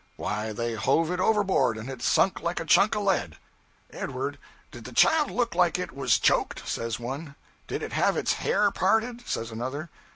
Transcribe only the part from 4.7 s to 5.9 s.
did the child look like